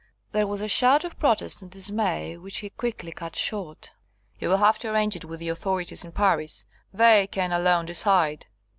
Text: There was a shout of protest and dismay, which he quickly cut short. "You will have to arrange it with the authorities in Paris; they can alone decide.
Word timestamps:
There 0.31 0.47
was 0.47 0.61
a 0.61 0.67
shout 0.67 1.03
of 1.03 1.19
protest 1.19 1.61
and 1.61 1.69
dismay, 1.69 2.35
which 2.35 2.57
he 2.57 2.71
quickly 2.71 3.11
cut 3.11 3.35
short. 3.35 3.91
"You 4.39 4.49
will 4.49 4.57
have 4.57 4.79
to 4.79 4.89
arrange 4.89 5.15
it 5.15 5.25
with 5.25 5.39
the 5.39 5.49
authorities 5.49 6.03
in 6.03 6.11
Paris; 6.11 6.63
they 6.91 7.27
can 7.27 7.51
alone 7.51 7.85
decide. 7.85 8.47